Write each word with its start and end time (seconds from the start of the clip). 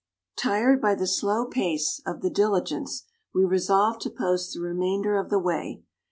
Tired 0.39 0.81
by 0.81 0.95
the 0.95 1.05
slow 1.05 1.45
pace 1.45 2.01
of 2.07 2.21
the 2.21 2.31
dili 2.31 2.63
gence, 2.65 3.03
we 3.35 3.45
resolved 3.45 4.01
to 4.01 4.09
post 4.09 4.51
the 4.55 4.59
remain 4.59 5.03
der 5.03 5.15
of 5.15 5.29
the 5.29 5.37
way. 5.37 5.83